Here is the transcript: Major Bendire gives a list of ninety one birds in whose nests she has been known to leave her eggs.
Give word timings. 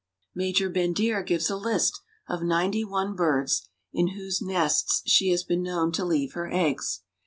Major 0.33 0.67
Bendire 0.67 1.21
gives 1.23 1.47
a 1.51 1.55
list 1.55 2.01
of 2.27 2.41
ninety 2.41 2.83
one 2.83 3.13
birds 3.13 3.69
in 3.93 4.15
whose 4.17 4.41
nests 4.41 5.03
she 5.05 5.29
has 5.29 5.43
been 5.43 5.61
known 5.61 5.91
to 5.91 6.03
leave 6.03 6.33
her 6.33 6.49
eggs. 6.51 7.03